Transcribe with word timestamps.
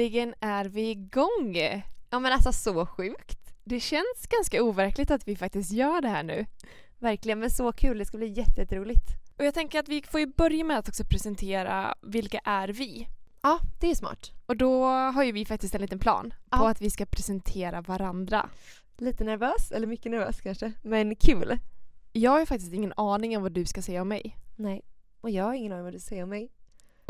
Äntligen 0.00 0.34
är 0.40 0.64
vi 0.64 0.90
igång! 0.90 1.56
Ja 2.10 2.18
men 2.18 2.32
alltså 2.32 2.52
så 2.52 2.86
sjukt. 2.86 3.54
Det 3.64 3.80
känns 3.80 4.26
ganska 4.28 4.62
overkligt 4.62 5.10
att 5.10 5.28
vi 5.28 5.36
faktiskt 5.36 5.72
gör 5.72 6.00
det 6.00 6.08
här 6.08 6.22
nu. 6.22 6.46
Verkligen, 6.98 7.38
men 7.38 7.50
så 7.50 7.72
kul. 7.72 7.98
Det 7.98 8.04
ska 8.04 8.16
bli 8.16 8.26
jätte- 8.28 8.60
jätteroligt. 8.60 9.04
Och 9.38 9.44
jag 9.44 9.54
tänker 9.54 9.78
att 9.80 9.88
vi 9.88 10.02
får 10.02 10.20
ju 10.20 10.26
börja 10.26 10.64
med 10.64 10.78
att 10.78 10.88
också 10.88 11.04
presentera 11.04 11.94
vilka 12.02 12.38
är 12.44 12.68
vi? 12.68 13.06
Ja, 13.42 13.58
det 13.80 13.90
är 13.90 13.94
smart. 13.94 14.30
Och 14.46 14.56
då 14.56 14.84
har 14.84 15.24
ju 15.24 15.32
vi 15.32 15.44
faktiskt 15.46 15.74
en 15.74 15.80
liten 15.80 15.98
plan 15.98 16.34
Ja. 16.50 16.58
på 16.58 16.66
att 16.66 16.80
vi 16.80 16.90
ska 16.90 17.06
presentera 17.06 17.80
varandra. 17.80 18.48
Lite 18.98 19.24
nervös, 19.24 19.70
eller 19.72 19.86
mycket 19.86 20.12
nervös 20.12 20.40
kanske. 20.40 20.72
Men 20.82 21.16
kul. 21.16 21.58
Jag 22.12 22.30
har 22.30 22.40
ju 22.40 22.46
faktiskt 22.46 22.72
ingen 22.72 22.92
aning 22.96 23.36
om 23.36 23.42
vad 23.42 23.52
du 23.52 23.64
ska 23.66 23.82
säga 23.82 24.02
om 24.02 24.08
mig. 24.08 24.36
Nej. 24.56 24.82
Och 25.20 25.30
jag 25.30 25.44
har 25.44 25.54
ingen 25.54 25.72
aning 25.72 25.84
vad 25.84 25.92
du 25.92 25.98
säger 26.00 26.22
om 26.22 26.28
mig. 26.28 26.52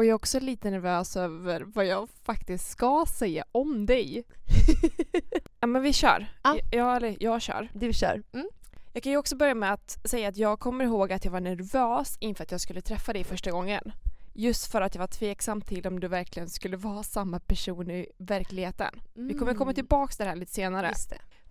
Och 0.01 0.05
jag 0.05 0.11
är 0.11 0.15
också 0.15 0.41
lite 0.41 0.71
nervös 0.71 1.17
över 1.17 1.61
vad 1.61 1.87
jag 1.87 2.09
faktiskt 2.23 2.71
ska 2.71 3.07
säga 3.19 3.45
om 3.53 3.87
dig. 3.87 4.25
ja 5.61 5.67
men 5.67 5.83
vi 5.83 5.93
kör. 5.93 6.27
Ja. 6.43 6.57
Jag, 6.73 6.97
eller 6.97 7.17
jag 7.21 7.43
kör. 7.43 7.69
Du 7.73 7.93
kör. 7.93 8.23
Mm. 8.33 8.49
Jag 8.93 9.03
kan 9.03 9.13
ju 9.13 9.19
också 9.19 9.37
börja 9.37 9.55
med 9.55 9.73
att 9.73 9.99
säga 10.05 10.29
att 10.29 10.37
jag 10.37 10.61
kommer 10.61 10.85
ihåg 10.85 11.13
att 11.13 11.25
jag 11.25 11.33
var 11.33 11.41
nervös 11.41 12.17
inför 12.21 12.45
att 12.45 12.51
jag 12.51 12.61
skulle 12.61 12.81
träffa 12.81 13.13
dig 13.13 13.25
första 13.25 13.51
gången. 13.51 13.93
Just 14.35 14.73
för 14.73 14.81
att 14.81 14.95
jag 14.95 15.01
var 15.01 15.07
tveksam 15.07 15.61
till 15.61 15.87
om 15.87 16.01
du 16.01 16.09
verkligen 16.09 16.49
skulle 16.49 16.77
vara 16.77 17.03
samma 17.03 17.41
person 17.41 17.91
i 17.91 18.07
verkligheten. 18.19 19.01
Vi 19.15 19.35
kommer 19.35 19.55
komma 19.55 19.73
tillbaka 19.73 20.13
till 20.13 20.25
det 20.25 20.31
här 20.31 20.37
lite 20.37 20.53
senare. 20.53 20.95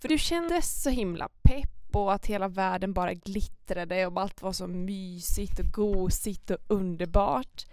För 0.02 0.08
du 0.08 0.18
kändes 0.18 0.82
så 0.84 0.90
himla 0.90 1.30
pepp 1.42 1.96
och 1.96 2.14
att 2.14 2.26
hela 2.26 2.48
världen 2.48 2.94
bara 2.94 3.14
glittrade 3.14 4.08
och 4.08 4.22
allt 4.22 4.42
var 4.42 4.54
så 4.54 4.68
mysigt 4.68 5.60
och 5.60 5.66
gosigt 5.66 6.50
och 6.50 6.58
underbart. 6.68 7.66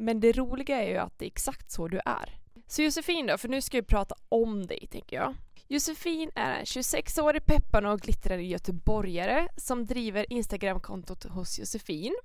Men 0.00 0.20
det 0.20 0.32
roliga 0.32 0.82
är 0.82 0.88
ju 0.88 0.96
att 0.96 1.18
det 1.18 1.24
är 1.24 1.30
exakt 1.30 1.70
så 1.70 1.88
du 1.88 2.00
är. 2.04 2.38
Så 2.66 2.82
Josefin 2.82 3.26
då, 3.26 3.38
för 3.38 3.48
nu 3.48 3.60
ska 3.60 3.76
vi 3.76 3.82
prata 3.82 4.14
om 4.28 4.66
dig 4.66 4.86
tänker 4.90 5.16
jag. 5.16 5.34
Josefin 5.68 6.30
är 6.34 6.58
en 6.58 6.64
26-årig 6.64 7.46
pepparn 7.46 7.86
och 7.86 8.00
glittrande 8.00 8.44
göteborgare 8.44 9.48
som 9.56 9.86
driver 9.86 10.32
Instagramkontot 10.32 11.24
hos 11.24 11.58
Josefin 11.58 12.16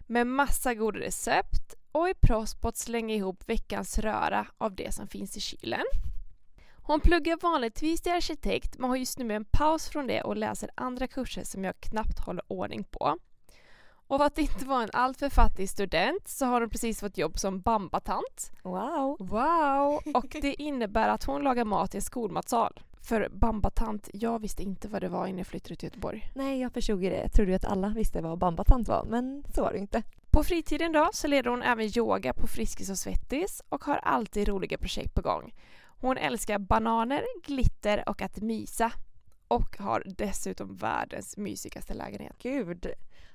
med 0.00 0.26
massa 0.26 0.74
goda 0.74 0.98
recept 0.98 1.74
och 1.92 2.08
är 2.08 2.14
proffs 2.14 2.54
på 2.54 2.68
att 2.68 2.76
slänga 2.76 3.14
ihop 3.14 3.48
veckans 3.48 3.98
röra 3.98 4.46
av 4.58 4.74
det 4.74 4.94
som 4.94 5.08
finns 5.08 5.36
i 5.36 5.40
kylen. 5.40 5.84
Hon 6.82 7.00
pluggar 7.00 7.38
vanligtvis 7.42 8.00
till 8.00 8.12
arkitekt 8.12 8.78
men 8.78 8.90
har 8.90 8.96
just 8.96 9.18
nu 9.18 9.34
en 9.34 9.44
paus 9.44 9.88
från 9.88 10.06
det 10.06 10.22
och 10.22 10.36
läser 10.36 10.70
andra 10.74 11.06
kurser 11.06 11.44
som 11.44 11.64
jag 11.64 11.80
knappt 11.80 12.18
håller 12.18 12.52
ordning 12.52 12.84
på. 12.84 13.18
Och 14.08 14.18
för 14.18 14.24
att 14.24 14.38
inte 14.38 14.64
vara 14.64 14.82
en 14.82 14.90
alltför 14.92 15.28
fattig 15.28 15.70
student 15.70 16.28
så 16.28 16.46
har 16.46 16.60
hon 16.60 16.70
precis 16.70 17.00
fått 17.00 17.18
jobb 17.18 17.38
som 17.38 17.60
bambatant. 17.60 18.52
Wow. 18.62 19.16
Wow! 19.18 20.00
Och 20.14 20.36
det 20.42 20.62
innebär 20.62 21.08
att 21.08 21.24
hon 21.24 21.42
lagar 21.42 21.64
mat 21.64 21.94
i 21.94 21.98
en 21.98 22.02
skolmatsal. 22.02 22.80
För 23.00 23.28
bambatant, 23.32 24.08
jag 24.12 24.38
visste 24.38 24.62
inte 24.62 24.88
vad 24.88 25.02
det 25.02 25.08
var 25.08 25.26
innan 25.26 25.38
jag 25.38 25.46
flyttade 25.46 25.76
till 25.76 25.86
Göteborg. 25.86 26.30
Nej, 26.34 26.60
jag 26.60 26.72
förstod 26.72 27.00
det. 27.00 27.20
Jag 27.20 27.32
trodde 27.32 27.56
att 27.56 27.64
alla 27.64 27.88
visste 27.88 28.20
vad 28.20 28.38
bambatant 28.38 28.88
var, 28.88 29.04
men 29.04 29.44
så 29.54 29.62
var 29.62 29.72
det 29.72 29.78
inte. 29.78 30.02
På 30.30 30.44
fritiden 30.44 30.92
då 30.92 31.10
så 31.12 31.28
leder 31.28 31.50
hon 31.50 31.62
även 31.62 31.98
yoga 31.98 32.34
på 32.34 32.46
Friskis 32.46 32.90
och 32.90 32.98
Svettis 32.98 33.62
och 33.68 33.84
har 33.84 33.96
alltid 33.96 34.48
roliga 34.48 34.78
projekt 34.78 35.14
på 35.14 35.22
gång. 35.22 35.54
Hon 36.00 36.16
älskar 36.16 36.58
bananer, 36.58 37.22
glitter 37.46 38.08
och 38.08 38.22
att 38.22 38.36
mysa. 38.36 38.92
Och 39.48 39.78
har 39.78 40.02
dessutom 40.06 40.76
världens 40.76 41.36
mysigaste 41.36 41.94
lägenhet. 41.94 42.36
Gud. 42.38 42.86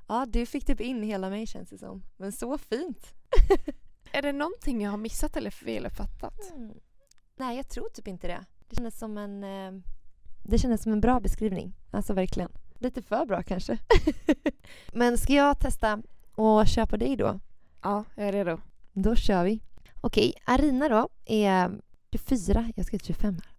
Ja, 0.08 0.26
du 0.30 0.46
fick 0.46 0.66
typ 0.66 0.82
in 0.82 1.04
hela 1.04 1.30
mig 1.30 1.48
känns 1.48 1.70
det 1.70 1.78
som. 1.78 2.04
Men 2.18 2.32
så 2.32 2.58
fint. 2.58 3.14
Är 4.12 4.22
det 4.22 4.32
någonting 4.32 4.82
jag 4.82 4.92
har 4.92 4.98
missat 4.98 5.38
eller 5.38 5.52
feluppfattat? 5.52 6.52
Mm. 6.56 6.74
Nej, 7.36 7.58
jag 7.58 7.70
tror 7.70 7.90
typ 7.90 8.08
inte 8.08 8.28
det. 8.28 8.46
Det 8.70 8.76
kändes 8.76 9.00
som 9.00 9.18
en, 9.18 9.44
eh, 9.44 9.82
det 10.44 10.58
kändes 10.58 10.84
som 10.84 10.92
en 10.92 11.02
bra 11.02 11.20
beskrivning. 11.20 11.74
Alltså 11.92 12.14
verkligen. 12.14 12.52
Lite 12.74 13.02
för 13.02 13.26
bra 13.26 13.44
kanske. 13.44 13.78
Men 14.94 15.18
ska 15.18 15.34
jag 15.34 15.60
testa 15.60 16.02
och 16.36 16.68
köpa 16.68 16.98
dig 16.98 17.16
då? 17.16 17.40
Ja, 17.82 18.04
jag 18.16 18.28
är 18.28 18.32
redo. 18.32 18.60
Då 18.94 19.16
kör 19.16 19.44
vi. 19.44 19.62
Okej, 20.02 20.34
Arina 20.46 20.90
då 20.90 21.10
är 21.26 21.82
24. 22.12 22.72
Jag 22.76 22.86
ska 22.86 22.98
till 22.98 23.08
25 23.08 23.34
här. 23.34 23.53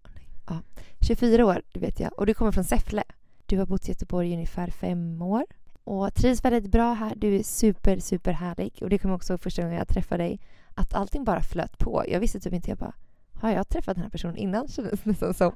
Ja. 0.47 0.61
24 0.99 1.45
år, 1.45 1.61
det 1.73 1.79
vet 1.79 1.99
jag. 1.99 2.19
Och 2.19 2.25
du 2.25 2.33
kommer 2.33 2.51
från 2.51 2.63
Säffle. 2.63 3.03
Du 3.45 3.57
har 3.57 3.65
bott 3.65 3.87
i 3.87 3.91
Göteborg 3.91 4.29
i 4.29 4.33
ungefär 4.33 4.67
fem 4.67 5.21
år. 5.21 5.45
Och 5.83 6.13
trivs 6.13 6.45
väldigt 6.45 6.71
bra 6.71 6.93
här. 6.93 7.13
Du 7.15 7.35
är 7.35 7.43
super, 7.43 7.99
super 7.99 8.31
härlig. 8.31 8.79
Och 8.81 8.89
det 8.89 8.97
kommer 8.97 9.15
också 9.15 9.37
första 9.37 9.61
gången 9.61 9.77
jag 9.77 9.87
träffade 9.87 10.23
dig. 10.23 10.39
Att 10.75 10.93
allting 10.93 11.23
bara 11.23 11.41
flöt 11.41 11.77
på. 11.77 12.03
Jag 12.07 12.19
visste 12.19 12.39
typ 12.39 12.53
inte. 12.53 12.69
Jag 12.69 12.77
bara, 12.77 12.93
har 13.33 13.51
jag 13.51 13.69
träffat 13.69 13.95
den 13.95 14.03
här 14.03 14.09
personen 14.09 14.37
innan? 14.37 14.67
Kändes 14.69 15.01
det 15.01 15.09
nästan 15.09 15.33
som. 15.33 15.55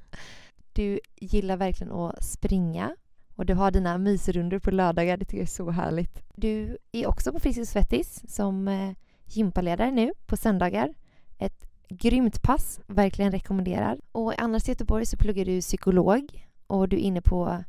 Du 0.74 1.00
gillar 1.16 1.58
verkligen 1.58 1.94
att 1.94 2.24
springa. 2.24 2.96
Och 3.36 3.46
du 3.46 3.54
har 3.54 3.72
dina 3.72 3.98
mysrundor 3.98 4.60
på 4.60 4.72
lördagar. 4.72 5.18
Det 5.18 5.26
tycker 5.26 5.38
jag 5.38 5.44
är 5.44 5.48
så 5.48 5.70
härligt. 5.70 6.24
Du 6.36 6.78
är 6.92 7.08
också 7.08 7.34
på 7.34 7.40
Friskis 7.40 7.70
Svettis 7.70 8.24
som 8.28 8.68
eh, 8.68 8.92
gympaledare 9.26 9.92
nu 9.92 10.12
på 10.26 10.38
söndagar. 10.38 10.94
Ett 11.38 11.69
grymt 11.90 12.42
pass, 12.42 12.80
verkligen 12.88 13.32
rekommenderar. 13.32 14.00
Och 14.12 14.42
annars 14.42 14.68
i 14.68 14.72
Göteborg 14.72 15.06
så 15.06 15.18
pluggar 15.18 15.46
du 15.46 15.62
psykolog 15.62 16.48
och 16.68 16.90
du 16.90 16.96
är 16.96 17.02
inne 17.02 17.22
på 17.22 17.64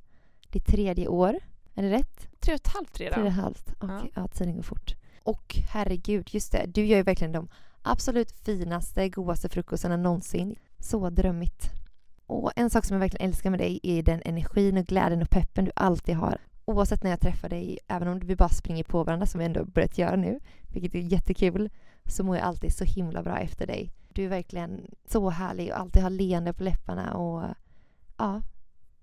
ditt 0.50 0.66
tredje 0.66 1.08
år. 1.08 1.38
Är 1.74 1.82
det 1.82 1.90
rätt? 1.90 2.28
Tre 2.40 2.54
och 2.54 2.60
ett 2.60 2.68
halvt 2.68 2.92
Tre 2.94 3.08
och 3.10 3.16
redan. 3.16 3.26
ett 3.26 3.34
halvt. 3.34 3.74
Okej, 3.80 4.12
ja. 4.14 4.28
tiden 4.28 4.56
går 4.56 4.62
fort. 4.62 4.94
Och 5.22 5.56
herregud, 5.70 6.28
just 6.34 6.52
det. 6.52 6.66
Du 6.66 6.84
gör 6.84 6.96
ju 6.96 7.02
verkligen 7.02 7.32
de 7.32 7.48
absolut 7.82 8.32
finaste, 8.32 9.08
godaste 9.08 9.48
frukostarna 9.48 9.96
någonsin. 9.96 10.56
Så 10.78 11.10
drömmigt. 11.10 11.70
Och 12.26 12.52
en 12.56 12.70
sak 12.70 12.84
som 12.84 12.94
jag 12.94 13.00
verkligen 13.00 13.28
älskar 13.28 13.50
med 13.50 13.60
dig 13.60 13.80
är 13.82 14.02
den 14.02 14.22
energin 14.24 14.76
och 14.76 14.86
glädjen 14.86 15.22
och 15.22 15.30
peppen 15.30 15.64
du 15.64 15.70
alltid 15.76 16.14
har. 16.16 16.40
Oavsett 16.64 17.02
när 17.02 17.10
jag 17.10 17.20
träffar 17.20 17.48
dig, 17.48 17.78
även 17.88 18.08
om 18.08 18.18
vi 18.18 18.36
bara 18.36 18.48
springer 18.48 18.84
på 18.84 19.04
varandra 19.04 19.26
som 19.26 19.38
vi 19.38 19.44
ändå 19.44 19.64
börjat 19.64 19.98
göra 19.98 20.16
nu, 20.16 20.40
vilket 20.68 20.94
är 20.94 20.98
jättekul, 20.98 21.70
så 22.04 22.24
mår 22.24 22.36
jag 22.36 22.46
alltid 22.46 22.72
så 22.72 22.84
himla 22.84 23.22
bra 23.22 23.38
efter 23.38 23.66
dig. 23.66 23.92
Du 24.14 24.24
är 24.24 24.28
verkligen 24.28 24.86
så 25.08 25.30
härlig 25.30 25.72
och 25.72 25.78
alltid 25.78 26.02
har 26.02 26.10
leende 26.10 26.52
på 26.52 26.62
läpparna 26.64 27.14
och 27.14 27.54
ja, 28.18 28.42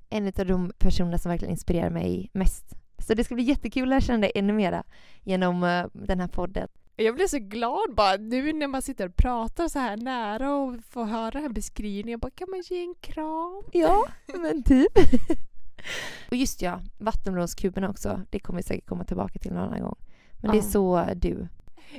en 0.09 0.27
av 0.27 0.45
de 0.45 0.71
personerna 0.77 1.17
som 1.17 1.29
verkligen 1.29 1.51
inspirerar 1.51 1.89
mig 1.89 2.29
mest. 2.33 2.65
Så 3.07 3.13
det 3.13 3.23
ska 3.23 3.35
bli 3.35 3.43
jättekul 3.43 3.83
att 3.83 3.89
lära 3.89 4.01
känna 4.01 4.17
dig 4.19 4.31
ännu 4.35 4.53
mera 4.53 4.83
genom 5.23 5.63
eh, 5.63 5.85
den 5.93 6.19
här 6.19 6.27
podden. 6.27 6.67
Jag 6.95 7.15
blir 7.15 7.27
så 7.27 7.39
glad 7.39 7.95
bara 7.95 8.17
nu 8.17 8.53
när 8.53 8.67
man 8.67 8.81
sitter 8.81 9.07
och 9.09 9.15
pratar 9.15 9.67
så 9.67 9.79
här 9.79 9.97
nära 9.97 10.55
och 10.55 10.75
får 10.89 11.05
höra 11.05 11.31
den 11.31 11.41
här 11.41 11.49
beskrivningen. 11.49 12.11
Jag 12.11 12.19
bara, 12.19 12.31
kan 12.31 12.49
man 12.49 12.61
ge 12.69 12.81
en 12.81 12.95
kram? 13.01 13.63
Ja, 13.71 14.05
men 14.41 14.63
typ. 14.63 14.91
och 16.29 16.35
just 16.35 16.61
ja, 16.61 16.81
vattenmelonskuberna 16.97 17.89
också. 17.89 18.21
Det 18.29 18.39
kommer 18.39 18.57
vi 18.59 18.63
säkert 18.63 18.85
komma 18.89 19.03
tillbaka 19.03 19.39
till 19.39 19.53
någon 19.53 19.63
annan 19.63 19.81
gång. 19.81 19.95
Men 20.41 20.51
det 20.51 20.57
är 20.57 20.61
Ja. 20.63 20.69
så 20.69 21.05
du. 21.15 21.47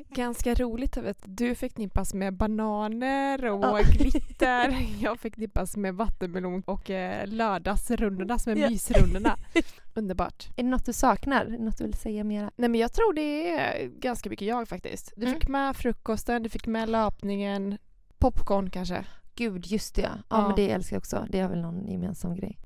Ganska 0.08 0.54
roligt 0.54 0.96
att 0.96 1.22
du 1.24 1.54
förknippas 1.54 2.14
med 2.14 2.34
bananer 2.36 3.44
och 3.44 3.64
Ja. 3.64 3.80
glitter. 3.92 4.76
Jag 5.00 5.20
förknippas 5.20 5.76
med 5.76 5.94
vattenmelon 5.94 6.62
och 6.66 6.90
eh, 6.90 7.26
lördagsrundorna 7.26 8.38
som 8.38 8.52
är 8.52 8.56
Ja. 8.56 8.70
mysrundorna. 8.70 9.36
Underbart. 9.94 10.48
Är 10.56 10.62
det 10.62 10.68
något 10.68 10.84
du 10.86 10.92
saknar? 10.92 11.44
Något 11.46 11.78
du 11.78 11.84
vill 11.84 11.94
säga 11.94 12.24
mera? 12.24 12.50
Nej 12.56 12.68
men 12.68 12.80
jag 12.80 12.92
tror 12.92 13.12
det 13.12 13.50
är 13.50 13.86
ganska 13.86 14.30
mycket 14.30 14.48
jag 14.48 14.68
faktiskt. 14.68 15.12
Du 15.16 15.22
Mm. 15.26 15.34
fick 15.40 15.48
med 15.48 15.76
frukosten, 15.76 16.42
du 16.42 16.48
fick 16.48 16.66
med 16.66 16.88
löpningen, 16.88 17.78
popcorn 18.18 18.70
kanske. 18.70 19.04
Gud, 19.34 19.66
just 19.66 19.94
det 19.94 20.02
ja. 20.02 20.08
Ja, 20.14 20.22
Ja. 20.36 20.46
men 20.46 20.56
det 20.56 20.70
älskar 20.70 20.96
jag 20.96 21.00
också. 21.00 21.26
Det 21.30 21.38
är 21.40 21.48
väl 21.48 21.60
någon 21.60 21.86
gemensam 21.88 22.34
grej. 22.34 22.58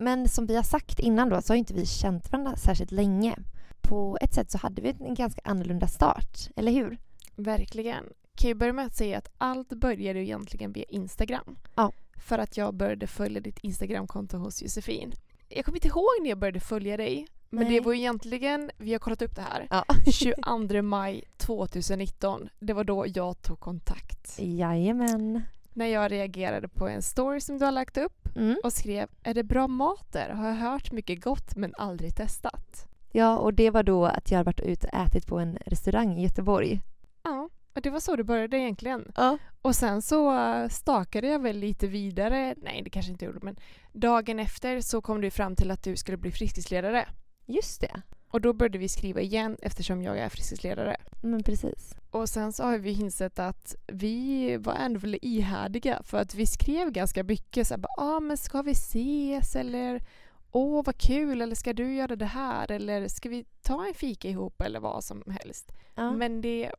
Men 0.00 0.28
som 0.28 0.46
vi 0.46 0.56
har 0.56 0.62
sagt 0.62 0.98
innan 1.00 1.28
då 1.28 1.42
så 1.42 1.52
har 1.52 1.58
inte 1.58 1.74
vi 1.74 1.86
känt 1.86 2.32
varandra 2.32 2.56
särskilt 2.56 2.92
länge. 2.92 3.36
På 3.82 4.18
ett 4.20 4.34
sätt 4.34 4.50
så 4.50 4.58
hade 4.58 4.82
vi 4.82 4.96
en 5.00 5.14
ganska 5.14 5.40
annorlunda 5.44 5.86
start, 5.86 6.38
eller 6.56 6.72
hur? 6.72 6.98
Verkligen. 7.36 8.04
Kan 8.34 8.48
ju 8.48 8.54
börja 8.54 8.72
med 8.72 8.86
att 8.86 8.96
säga 8.96 9.18
att 9.18 9.28
allt 9.38 9.68
började 9.68 10.20
egentligen 10.20 10.72
via 10.72 10.84
Instagram. 10.84 11.58
Ja. 11.74 11.92
För 12.16 12.38
att 12.38 12.56
jag 12.56 12.74
började 12.74 13.06
följa 13.06 13.40
ditt 13.40 13.58
Instagramkonto 13.58 14.36
hos 14.36 14.62
Josefin. 14.62 15.12
Jag 15.48 15.64
kommer 15.64 15.76
inte 15.78 15.88
ihåg 15.88 16.08
när 16.22 16.28
jag 16.28 16.38
började 16.38 16.60
följa 16.60 16.96
dig. 16.96 17.26
Men 17.50 17.64
Nej. 17.64 17.74
det 17.74 17.80
var 17.80 17.94
egentligen, 17.94 18.70
vi 18.78 18.92
har 18.92 18.98
kollat 18.98 19.22
upp 19.22 19.34
det 19.36 19.42
här, 19.42 19.66
Ja. 19.70 19.84
22 20.12 20.82
maj 20.82 21.24
2019. 21.36 22.48
Det 22.60 22.72
var 22.72 22.84
då 22.84 23.04
jag 23.14 23.42
tog 23.42 23.60
kontakt. 23.60 24.38
Jajamän. 24.38 25.42
När 25.72 25.86
jag 25.86 26.12
reagerade 26.12 26.68
på 26.68 26.88
en 26.88 27.02
story 27.02 27.40
som 27.40 27.58
du 27.58 27.64
har 27.64 27.72
lagt 27.72 27.96
upp 27.96 28.12
Mm. 28.36 28.56
och 28.64 28.72
skrev 28.72 29.08
Är 29.22 29.34
det 29.34 29.44
bra 29.44 29.68
mat 29.68 30.12
där? 30.12 30.28
Har 30.30 30.46
jag 30.48 30.54
hört 30.54 30.92
mycket 30.92 31.24
gott 31.24 31.56
men 31.56 31.74
aldrig 31.78 32.16
testat. 32.16 32.86
Ja, 33.12 33.38
och 33.38 33.54
det 33.54 33.70
var 33.70 33.82
då 33.82 34.04
att 34.06 34.30
jag 34.30 34.38
hade 34.38 34.48
varit 34.48 34.60
ute 34.60 34.86
och 34.86 34.94
ätit 34.94 35.26
på 35.26 35.38
en 35.38 35.58
restaurang 35.66 36.18
i 36.18 36.22
Göteborg. 36.22 36.80
Ja, 37.22 37.48
och 37.74 37.82
det 37.82 37.90
var 37.90 38.00
så 38.00 38.16
det 38.16 38.24
började 38.24 38.58
egentligen. 38.58 39.12
Ja. 39.16 39.38
Och 39.62 39.74
sen 39.74 40.02
så 40.02 40.36
eh, 40.38 40.68
stakade 40.68 41.28
jag 41.28 41.42
väl 41.42 41.56
lite 41.56 41.86
vidare, 41.86 42.54
nej 42.56 42.82
det 42.82 42.90
kanske 42.90 43.12
inte 43.12 43.24
gjorde 43.24 43.38
men 43.42 43.56
dagen 43.92 44.38
efter 44.38 44.80
så 44.80 45.00
kom 45.00 45.20
du 45.20 45.30
fram 45.30 45.56
till 45.56 45.70
att 45.70 45.82
du 45.82 45.96
skulle 45.96 46.16
bli 46.16 46.30
friskisledare. 46.30 47.08
Just 47.46 47.80
det. 47.80 48.02
Och 48.30 48.40
då 48.40 48.52
började 48.52 48.78
vi 48.78 48.88
skriva 48.88 49.20
igen 49.20 49.56
eftersom 49.62 50.02
jag 50.02 50.18
är 50.18 50.28
friskisledare. 50.28 50.96
Men 51.22 51.42
precis. 51.42 51.94
Och 52.10 52.28
sen 52.28 52.52
så 52.52 52.62
har 52.62 52.78
vi 52.78 52.90
insett 52.90 53.38
att 53.38 53.74
vi 53.86 54.56
var 54.56 54.74
ändå 54.74 55.00
väldigt 55.00 55.24
ihärdiga 55.24 56.02
för 56.02 56.18
att 56.18 56.34
vi 56.34 56.46
skrev 56.46 56.90
ganska 56.90 57.24
mycket 57.24 57.66
så 57.66 57.78
bara, 57.78 57.92
ah, 57.98 58.20
men 58.20 58.36
ska 58.36 58.62
vi 58.62 58.70
ses 58.70 59.56
eller 59.56 60.02
åh 60.50 60.82
vad 60.84 60.98
kul 60.98 61.40
eller 61.40 61.54
ska 61.54 61.72
du 61.72 61.94
göra 61.94 62.16
det 62.16 62.24
här 62.24 62.70
eller 62.70 63.08
ska 63.08 63.28
vi 63.28 63.44
ta 63.62 63.86
en 63.86 63.94
fika 63.94 64.28
ihop 64.28 64.62
eller 64.62 64.80
vad 64.80 65.04
som 65.04 65.22
helst. 65.40 65.72
Ja. 65.94 66.12
Men 66.12 66.40
det 66.40 66.70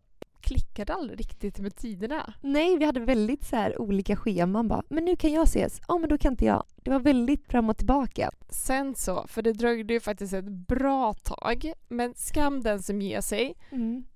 klickade 0.42 0.94
aldrig 0.94 1.19
riktigt 1.19 1.60
med 1.60 1.75
tiderna. 1.75 2.33
Nej, 2.42 2.77
vi 2.77 2.86
hade 2.86 3.00
väldigt 3.00 3.45
så 3.45 3.56
här 3.56 3.81
olika 3.81 4.16
scheman 4.16 4.68
bara. 4.68 4.83
Men 4.89 5.06
nu 5.06 5.16
kan 5.16 5.31
jag 5.31 5.44
ses. 5.44 5.81
Ja, 5.88 5.98
men 5.98 6.10
då 6.10 6.18
kan 6.18 6.33
inte 6.33 6.45
jag. 6.45 6.63
Det 6.75 6.92
var 6.92 7.00
väldigt 7.00 7.48
fram 7.48 7.69
och 7.69 7.77
tillbaka. 7.77 8.31
Sen 8.50 8.95
så, 8.95 9.27
för 9.27 9.42
det 9.42 9.54
dröjde 9.54 9.94
ju 9.94 10.00
faktiskt 10.00 10.33
ett 10.33 10.50
bra 10.50 11.13
tag, 11.13 11.74
men 11.88 12.13
skam 12.16 12.62
den 12.62 12.83
som 12.83 13.01
ger 13.01 13.21
sig. 13.21 13.56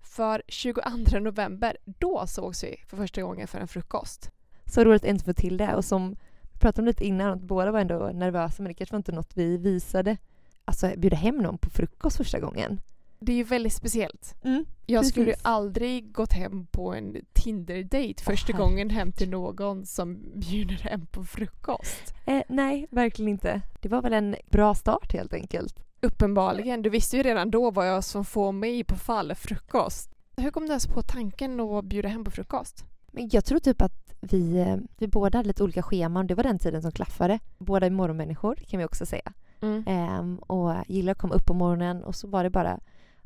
För 0.02 0.44
22 0.48 0.82
november, 1.20 1.78
då 1.86 2.28
sågs 2.28 2.64
vi 2.64 2.76
för 2.88 2.98
första 2.98 3.22
gången 3.22 3.48
för 3.48 3.60
en 3.60 3.68
frukost. 3.68 4.32
Så 4.66 4.84
roligt 4.84 5.04
att 5.04 5.10
inte 5.10 5.26
få 5.26 5.34
till 5.34 5.58
det. 5.58 5.76
Och 5.76 5.86
som 5.86 6.16
pratade 6.64 6.82
om 6.82 6.86
lite 6.86 7.06
innan, 7.06 7.32
att 7.32 7.42
båda 7.42 7.72
var 7.72 7.80
ändå 7.80 8.12
nervösa 8.14 8.64
men 8.64 8.70
det 8.70 8.74
kanske 8.74 8.94
var 8.94 8.98
inte 8.98 9.12
något 9.12 9.32
vi 9.34 9.58
visade. 9.58 10.18
Alltså 10.66 10.92
bjuda 10.98 11.16
hem 11.16 11.38
någon 11.38 11.58
på 11.58 11.70
frukost 11.70 12.18
första 12.18 12.40
gången. 12.40 12.82
Det 13.20 13.32
är 13.32 13.36
ju 13.36 13.44
väldigt 13.44 13.74
speciellt. 13.74 14.36
Mm. 14.44 14.66
Jag 14.86 15.02
Precis. 15.02 15.12
skulle 15.12 15.36
aldrig 15.42 16.12
gått 16.12 16.34
hem 16.34 16.66
på 16.66 16.94
en 16.94 17.16
Tinder-date 17.34 18.24
första 18.24 18.54
Åh, 18.54 18.60
gången 18.60 18.90
hem 18.90 19.12
till 19.12 19.30
någon 19.30 19.86
som 19.86 20.32
bjuder 20.36 20.76
hem 20.76 21.06
på 21.06 21.24
frukost. 21.24 22.14
Eh, 22.26 22.42
nej, 22.50 22.88
verkligen 22.92 23.30
inte. 23.30 23.62
Det 23.82 23.90
var 23.90 24.02
väl 24.02 24.14
en 24.14 24.36
bra 24.52 24.76
start 24.76 25.14
helt 25.14 25.34
enkelt. 25.34 25.84
Uppenbarligen, 26.02 26.82
du 26.82 26.90
visste 26.90 27.18
ju 27.18 27.24
redan 27.24 27.52
då 27.52 27.72
vad 27.72 27.88
jag 27.88 28.04
som 28.04 28.26
får 28.26 28.52
mig 28.52 28.84
på 28.84 28.96
fall 28.96 29.36
frukost. 29.36 30.10
Hur 30.38 30.52
kom 30.52 30.64
du 30.64 30.70
ens 30.70 30.88
på 30.88 31.02
tanken 31.02 31.60
att 31.60 31.86
bjuda 31.86 32.10
hem 32.10 32.24
på 32.24 32.32
frukost? 32.32 32.86
Men 33.12 33.30
jag 33.32 33.46
tror 33.46 33.60
typ 33.60 33.82
att 33.82 34.03
vi, 34.32 34.58
eh, 34.58 34.78
vi 34.98 35.08
båda 35.08 35.38
hade 35.38 35.48
lite 35.48 35.64
olika 35.64 35.84
scheman. 35.84 36.28
Det 36.28 36.36
var 36.36 36.44
den 36.44 36.60
tiden 36.60 36.82
som 36.82 36.92
klaffade. 36.92 37.40
Båda 37.58 37.86
är 37.86 37.92
morgonmänniskor 37.92 38.56
kan 38.56 38.80
vi 38.80 38.86
också 38.86 39.06
säga. 39.06 39.34
Mm. 39.62 39.84
Ehm, 39.88 40.38
och 40.38 40.74
gillar 40.88 41.12
att 41.12 41.18
komma 41.18 41.36
upp 41.36 41.46
på 41.46 41.54
morgonen 41.54 42.04
och 42.04 42.16
så 42.16 42.28
var 42.28 42.44
det 42.44 42.50
bara 42.50 42.80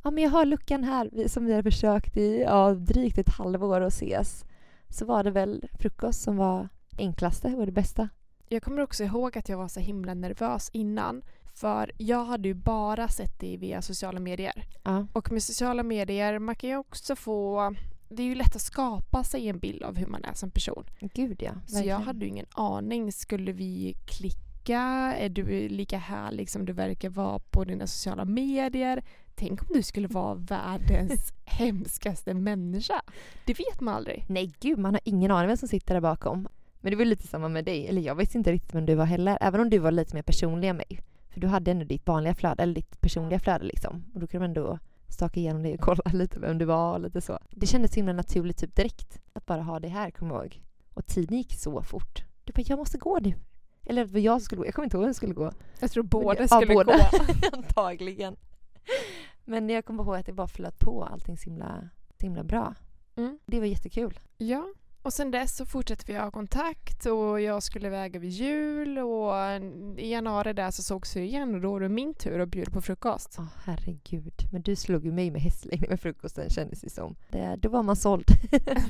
ja 0.03 0.11
men 0.11 0.23
jag 0.23 0.31
har 0.31 0.45
luckan 0.45 0.83
här 0.83 1.27
som 1.27 1.45
vi 1.45 1.53
har 1.53 1.63
försökt 1.63 2.17
i 2.17 2.41
ja, 2.41 2.73
drygt 2.73 3.17
ett 3.17 3.29
halvår 3.29 3.81
att 3.81 3.93
ses. 3.93 4.45
Så 4.89 5.05
var 5.05 5.23
det 5.23 5.31
väl 5.31 5.69
frukost 5.79 6.21
som 6.21 6.37
var 6.37 6.69
enklaste 6.97 7.47
och 7.47 7.65
det 7.65 7.71
bästa. 7.71 8.09
Jag 8.49 8.63
kommer 8.63 8.81
också 8.81 9.03
ihåg 9.03 9.37
att 9.37 9.49
jag 9.49 9.57
var 9.57 9.67
så 9.67 9.79
himla 9.79 10.13
nervös 10.13 10.69
innan. 10.73 11.21
För 11.53 11.91
jag 11.97 12.25
hade 12.25 12.47
ju 12.47 12.53
bara 12.53 13.07
sett 13.07 13.39
dig 13.39 13.57
via 13.57 13.81
sociala 13.81 14.19
medier. 14.19 14.63
Ja. 14.83 15.07
Och 15.13 15.31
med 15.31 15.43
sociala 15.43 15.83
medier, 15.83 16.39
man 16.39 16.55
kan 16.55 16.69
ju 16.69 16.77
också 16.77 17.15
få... 17.15 17.75
Det 18.09 18.23
är 18.23 18.27
ju 18.27 18.35
lätt 18.35 18.55
att 18.55 18.61
skapa 18.61 19.23
sig 19.23 19.47
en 19.47 19.59
bild 19.59 19.83
av 19.83 19.97
hur 19.97 20.07
man 20.07 20.23
är 20.23 20.33
som 20.33 20.51
person. 20.51 20.83
Gud 20.99 21.41
ja. 21.41 21.51
Så 21.67 21.83
jag 21.83 21.99
hade 21.99 22.25
ju 22.25 22.31
ingen 22.31 22.45
aning. 22.51 23.11
Skulle 23.11 23.51
vi 23.51 23.95
klicka? 24.05 24.79
Är 25.17 25.29
du 25.29 25.69
lika 25.69 25.97
härlig 25.97 26.49
som 26.49 26.65
du 26.65 26.73
verkar 26.73 27.09
vara 27.09 27.39
på 27.39 27.63
dina 27.63 27.87
sociala 27.87 28.25
medier? 28.25 29.03
Tänk 29.35 29.61
om 29.61 29.67
du 29.73 29.83
skulle 29.83 30.07
vara 30.07 30.35
världens 30.35 31.33
hemskaste 31.45 32.33
människa. 32.33 33.01
Det 33.45 33.59
vet 33.59 33.81
man 33.81 33.95
aldrig. 33.95 34.25
Nej 34.29 34.53
gud, 34.59 34.79
man 34.79 34.93
har 34.93 35.01
ingen 35.03 35.31
aning 35.31 35.47
vem 35.47 35.57
som 35.57 35.67
sitter 35.67 35.93
där 35.93 36.01
bakom. 36.01 36.47
Men 36.79 36.91
det 36.91 36.97
var 36.97 37.05
lite 37.05 37.27
samma 37.27 37.49
med 37.49 37.65
dig. 37.65 37.87
Eller 37.87 38.01
jag 38.01 38.15
visste 38.15 38.37
inte 38.37 38.51
riktigt 38.51 38.75
vem 38.75 38.85
du 38.85 38.95
var 38.95 39.05
heller. 39.05 39.37
Även 39.41 39.61
om 39.61 39.69
du 39.69 39.77
var 39.77 39.91
lite 39.91 40.15
mer 40.15 40.21
personlig 40.21 40.69
än 40.69 40.77
mig. 40.77 40.99
För 41.29 41.39
du 41.39 41.47
hade 41.47 41.71
ändå 41.71 41.85
ditt 41.85 42.07
vanliga 42.07 42.35
flöde, 42.35 42.63
eller 42.63 42.73
ditt 42.75 43.01
personliga 43.01 43.39
flöde 43.39 43.65
liksom. 43.65 44.03
Och 44.13 44.19
då 44.19 44.27
kunde 44.27 44.47
man 44.47 44.49
ändå 44.49 44.79
staka 45.09 45.39
igenom 45.39 45.63
det 45.63 45.73
och 45.73 45.79
kolla 45.79 46.01
lite 46.13 46.39
vem 46.39 46.57
du 46.57 46.65
var 46.65 46.93
och 46.93 46.99
lite 47.01 47.21
så. 47.21 47.39
Det 47.49 47.67
kändes 47.67 47.91
så 47.91 47.95
himla 47.95 48.13
naturligt 48.13 48.57
typ 48.57 48.75
direkt 48.75 49.19
att 49.33 49.45
bara 49.45 49.61
ha 49.61 49.79
det 49.79 49.87
här, 49.87 50.11
kommer 50.11 50.35
jag 50.35 50.43
ihåg. 50.45 50.61
Och 50.93 51.05
tiden 51.05 51.37
gick 51.37 51.53
så 51.53 51.81
fort. 51.83 52.23
Du 52.43 52.53
bara, 52.53 52.63
jag 52.65 52.79
måste 52.79 52.97
gå 52.97 53.19
nu. 53.19 53.33
Eller 53.85 54.05
det 54.05 54.13
var 54.13 54.19
jag 54.19 54.41
som 54.41 54.45
skulle 54.45 54.59
gå. 54.59 54.65
Jag 54.65 54.73
kommer 54.73 54.83
inte 54.85 54.97
ihåg 54.97 55.03
vem 55.03 55.13
som 55.13 55.17
skulle 55.17 55.33
gå. 55.33 55.51
Jag 55.79 55.91
tror 55.91 56.03
båda 56.03 56.41
Ja, 56.41 56.47
skulle 56.47 56.73
båda. 56.73 56.93
gå. 56.97 57.03
Antagligen. 57.57 58.35
Men 59.45 59.69
jag 59.69 59.85
kommer 59.85 60.03
ihåg 60.03 60.15
att 60.15 60.25
det 60.25 60.33
bara 60.33 60.47
flöt 60.47 60.79
på 60.79 61.03
allting 61.03 61.37
så 61.37 61.43
himla, 61.43 61.89
så 62.19 62.25
himla 62.25 62.43
bra. 62.43 62.75
Mm. 63.15 63.39
Det 63.45 63.59
var 63.59 63.67
jättekul. 63.67 64.19
Ja, 64.37 64.67
och 65.07 65.13
sen 65.13 65.31
dess 65.31 65.55
så 65.57 65.65
fortsätter 65.65 66.07
vi 66.07 66.19
ha 66.19 66.31
kontakt 66.31 67.05
och 67.05 67.41
jag 67.41 67.63
skulle 67.63 67.89
väga 67.89 68.19
vid 68.19 68.29
jul 68.29 68.99
och 68.99 69.33
i 69.97 70.11
januari 70.11 70.53
där 70.53 70.71
så 70.71 70.83
sågs 70.83 71.15
vi 71.15 71.21
igen 71.21 71.55
och 71.55 71.61
då 71.61 71.71
var 71.71 71.79
det 71.79 71.89
min 71.89 72.13
tur 72.13 72.39
att 72.39 72.49
bjuda 72.49 72.71
på 72.71 72.81
frukost. 72.81 73.35
Åh 73.39 73.45
herregud. 73.65 74.33
Men 74.51 74.61
du 74.61 74.75
slog 74.75 75.05
ju 75.05 75.11
mig 75.11 75.31
med 75.31 75.41
hästlängd 75.41 75.89
med 75.89 76.01
frukosten 76.01 76.49
kändes 76.49 76.81
det 76.81 76.89
som. 76.89 77.15
Det, 77.29 77.55
då 77.55 77.69
var 77.69 77.83
man 77.83 77.95
såld. 77.95 78.27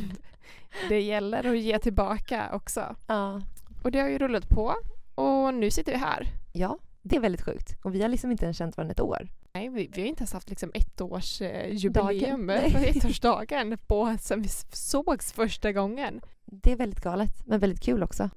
Det 0.90 1.02
gäller 1.02 1.52
att 1.52 1.60
ge 1.60 1.80
tillbaka 1.80 2.50
också. 2.54 2.96
ja. 3.08 3.42
Och 3.84 3.92
det 3.92 4.00
har 4.00 4.10
ju 4.10 4.18
rullat 4.18 4.50
på 4.50 4.74
och 5.16 5.54
nu 5.54 5.72
sitter 5.72 5.92
vi 5.92 5.98
här. 5.98 6.28
ja, 6.54 6.78
det 7.02 7.16
är 7.16 7.20
väldigt 7.20 7.42
sjukt. 7.46 7.78
Och 7.84 7.96
vi 7.96 8.02
har 8.02 8.10
liksom 8.10 8.32
inte 8.32 8.46
ens 8.46 8.58
känt 8.58 8.78
varandra 8.78 8.92
ett 8.92 9.00
år. 9.00 9.28
Nej, 9.54 9.70
vi, 9.70 9.90
vi 9.94 10.02
har 10.02 10.08
inte 10.08 10.22
ens 10.22 10.34
haft 10.34 10.50
liksom 10.50 10.72
ett 10.74 11.02
års 11.02 11.42
eh, 11.42 11.76
ettårsdagen 12.96 13.78
på 13.88 14.18
sen 14.20 14.42
vi 14.42 14.50
sågs 14.72 15.32
första 15.32 15.72
gången. 15.72 16.22
Det 16.46 16.72
är 16.72 16.76
väldigt 16.76 17.04
galet, 17.04 17.46
men 17.46 17.60
väldigt 17.60 17.82
kul 17.82 18.04
också. 18.04 18.30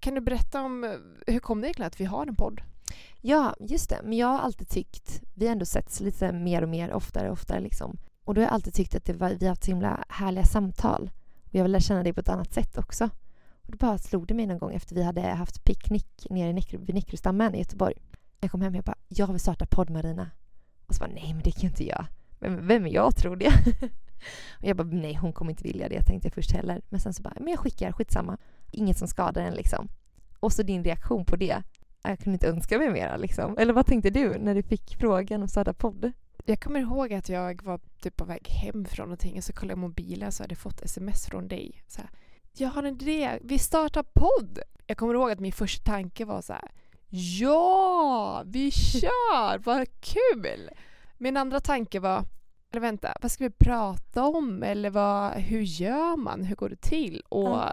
Kan 0.00 0.14
du 0.14 0.20
berätta 0.20 0.62
om 0.62 0.84
eh, 0.84 0.90
hur 1.26 1.40
kom 1.40 1.60
det 1.60 1.66
egentligen 1.66 1.86
att 1.86 2.00
vi 2.00 2.04
har 2.04 2.26
en 2.26 2.36
podd? 2.36 2.60
Ja, 3.20 3.54
just 3.60 3.90
det. 3.90 4.00
Men 4.04 4.12
jag 4.12 4.26
har 4.26 4.38
alltid 4.38 4.68
tyckt, 4.68 5.22
vi 5.34 5.46
har 5.46 5.52
ändå 5.52 5.64
setts 5.64 6.00
lite 6.00 6.32
mer 6.32 6.62
och 6.62 6.68
mer, 6.68 6.92
oftare 6.92 7.26
och 7.26 7.32
oftare 7.32 7.60
liksom. 7.60 7.98
Och 8.24 8.34
då 8.34 8.40
har 8.40 8.46
jag 8.46 8.54
alltid 8.54 8.74
tyckt 8.74 8.94
att 8.94 9.04
det 9.04 9.12
var, 9.12 9.30
vi 9.30 9.46
har 9.46 9.50
haft 9.50 9.64
så 9.64 9.70
himla 9.70 10.04
härliga 10.08 10.44
samtal. 10.44 11.10
Och 11.44 11.54
jag 11.54 11.62
vill 11.62 11.72
lära 11.72 11.80
känna 11.80 12.02
dig 12.02 12.12
på 12.12 12.20
ett 12.20 12.28
annat 12.28 12.52
sätt 12.52 12.78
också. 12.78 13.10
Och 13.62 13.72
då 13.72 13.76
bara 13.76 13.98
slog 13.98 14.26
det 14.26 14.34
mig 14.34 14.46
någon 14.46 14.58
gång 14.58 14.74
efter 14.74 14.94
vi 14.94 15.02
hade 15.02 15.22
haft 15.22 15.64
picknick 15.64 16.26
nere 16.30 16.62
vid 16.78 16.94
Näckrostammen 16.94 17.54
i 17.54 17.58
Göteborg. 17.58 17.94
Jag 18.40 18.50
kom 18.50 18.60
hem 18.60 18.72
och 18.72 18.76
jag 18.76 18.84
bara, 18.84 18.98
jag 19.08 19.26
vill 19.26 19.40
starta 19.40 19.66
podd 19.66 19.90
Marina. 19.90 20.30
Och 20.86 20.94
så 20.94 21.00
bara, 21.00 21.10
nej 21.14 21.34
men 21.34 21.42
det 21.42 21.50
kan 21.50 21.60
ju 21.60 21.68
inte 21.68 21.84
jag. 21.84 22.06
Vem, 22.38 22.66
vem 22.66 22.86
är 22.86 22.90
jag 22.90 23.16
trodde 23.16 23.44
jag? 23.44 23.54
och 24.58 24.64
jag 24.64 24.76
bara, 24.76 24.88
nej 24.88 25.14
hon 25.14 25.32
kommer 25.32 25.50
inte 25.50 25.64
vilja 25.64 25.88
det 25.88 26.02
tänkte 26.02 26.26
jag 26.26 26.34
först 26.34 26.52
heller. 26.52 26.82
Men 26.88 27.00
sen 27.00 27.14
så 27.14 27.22
bara, 27.22 27.34
men 27.36 27.48
jag 27.48 27.58
skickar, 27.58 27.92
skitsamma. 27.92 28.38
Inget 28.70 28.98
som 28.98 29.08
skadar 29.08 29.42
en 29.42 29.54
liksom. 29.54 29.88
Och 30.40 30.52
så 30.52 30.62
din 30.62 30.84
reaktion 30.84 31.24
på 31.24 31.36
det. 31.36 31.62
Jag 32.02 32.18
kunde 32.18 32.34
inte 32.34 32.48
önska 32.48 32.78
mig 32.78 32.90
mera 32.90 33.16
liksom. 33.16 33.58
Eller 33.58 33.72
vad 33.72 33.86
tänkte 33.86 34.10
du 34.10 34.38
när 34.38 34.54
du 34.54 34.62
fick 34.62 34.96
frågan 34.96 35.42
om 35.42 35.48
starta 35.48 35.72
podd? 35.72 36.12
Jag 36.44 36.60
kommer 36.60 36.80
ihåg 36.80 37.12
att 37.12 37.28
jag 37.28 37.62
var 37.62 37.80
typ 38.00 38.16
på 38.16 38.24
väg 38.24 38.48
hem 38.48 38.84
från 38.84 39.06
någonting 39.06 39.36
och 39.36 39.44
så 39.44 39.52
kollade 39.52 39.72
jag 39.72 39.78
mobilen 39.78 40.32
så 40.32 40.42
hade 40.42 40.52
jag 40.52 40.58
fått 40.58 40.82
sms 40.82 41.26
från 41.26 41.48
dig. 41.48 41.82
Så 41.88 42.00
här, 42.00 42.10
jag 42.52 42.68
har 42.68 42.82
en 42.82 43.00
idé, 43.00 43.38
vi 43.42 43.58
startar 43.58 44.02
podd! 44.02 44.58
Jag 44.86 44.96
kommer 44.96 45.14
ihåg 45.14 45.30
att 45.30 45.40
min 45.40 45.52
första 45.52 45.92
tanke 45.92 46.24
var 46.24 46.42
så 46.42 46.52
här, 46.52 46.70
ja, 47.08 48.42
vi 48.46 48.70
kör, 48.70 49.58
vad 49.58 49.86
kul! 50.00 50.70
Min 51.18 51.36
andra 51.36 51.60
tanke 51.60 52.00
var, 52.00 52.24
eller 52.72 52.80
vänta, 52.80 53.16
vad 53.22 53.30
ska 53.30 53.44
vi 53.44 53.50
prata 53.50 54.24
om? 54.24 54.62
Eller 54.62 54.90
vad, 54.90 55.32
hur 55.32 55.60
gör 55.60 56.16
man? 56.16 56.44
Hur 56.44 56.56
går 56.56 56.68
det 56.68 56.80
till? 56.80 57.22
Och 57.28 57.48
Ja. 57.48 57.72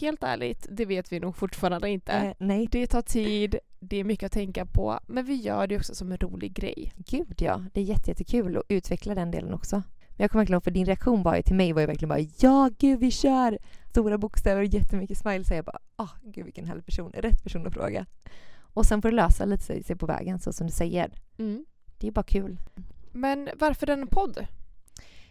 helt 0.00 0.22
ärligt, 0.22 0.66
det 0.70 0.84
vet 0.84 1.12
vi 1.12 1.20
nog 1.20 1.36
fortfarande 1.36 1.90
inte. 1.90 2.12
Eh, 2.12 2.32
nej, 2.38 2.68
Det 2.70 2.86
tar 2.86 3.02
tid, 3.02 3.58
det 3.80 3.96
är 3.96 4.04
mycket 4.04 4.26
att 4.26 4.32
tänka 4.32 4.66
på, 4.66 5.00
men 5.06 5.24
vi 5.24 5.34
gör 5.34 5.66
det 5.66 5.76
också 5.76 5.94
som 5.94 6.12
en 6.12 6.18
rolig 6.18 6.52
grej. 6.54 6.92
gud 6.96 7.34
ja. 7.42 7.64
Det 7.72 7.80
är 7.80 7.84
jätte, 7.84 8.10
jättekul 8.10 8.56
att 8.56 8.62
utveckla 8.68 9.14
den 9.14 9.30
delen 9.30 9.54
också. 9.54 9.76
Men 9.76 10.16
jag 10.24 10.30
kommer 10.30 10.40
verkligen 10.42 10.56
ihåg, 10.56 10.64
för 10.64 10.70
din 10.70 10.86
reaktion 10.86 11.22
var 11.22 11.36
ju 11.36 11.42
till 11.42 11.56
mig 11.56 11.72
var 11.72 11.80
ju 11.80 11.86
verkligen 11.86 12.08
bara 12.08 12.26
ja 12.38 12.70
gud 12.78 13.00
vi 13.00 13.10
kör! 13.10 13.58
Stora 13.90 14.18
bokstäver 14.18 14.60
och 14.60 14.66
jättemycket 14.66 15.18
smiles. 15.18 15.48
Så 15.48 15.54
jag 15.54 15.64
bara 15.64 15.78
ah 15.96 16.08
gud 16.22 16.44
vilken 16.44 16.64
härlig 16.64 16.86
person, 16.86 17.12
rätt 17.12 17.42
person 17.42 17.66
att 17.66 17.72
fråga. 17.74 18.06
Och 18.74 18.86
sen 18.86 19.02
får 19.02 19.10
du 19.10 19.16
lösa 19.16 19.44
lite 19.44 19.64
sig, 19.64 19.96
på 19.96 20.06
vägen 20.06 20.38
så 20.38 20.52
som 20.52 20.66
du 20.66 20.72
säger. 20.72 21.12
Mm. 21.38 21.64
Det 21.98 22.06
är 22.06 22.12
bara 22.12 22.22
kul. 22.22 22.60
Men 23.12 23.48
varför 23.58 23.90
en 23.90 24.06
podd? 24.06 24.46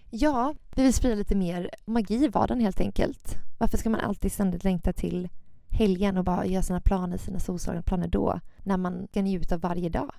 Ja, 0.09 0.55
vi 0.75 0.83
vill 0.83 0.93
sprida 0.93 1.15
lite 1.15 1.35
mer 1.35 1.69
magi 1.85 2.15
i 2.15 2.27
vardagen 2.27 2.61
helt 2.61 2.81
enkelt. 2.81 3.35
Varför 3.59 3.77
ska 3.77 3.89
man 3.89 3.99
alltid 3.99 4.31
ständigt 4.31 4.63
längta 4.63 4.93
till 4.93 5.29
helgen 5.69 6.17
och 6.17 6.23
bara 6.23 6.45
göra 6.45 6.63
sina 6.63 6.81
planer, 6.81 7.17
sina 7.17 7.39
solslagna 7.39 7.81
planer 7.81 8.07
då? 8.07 8.39
När 8.63 8.77
man 8.77 9.07
kan 9.11 9.23
njuta 9.23 9.55
av 9.55 9.61
varje 9.61 9.89
dag. 9.89 10.11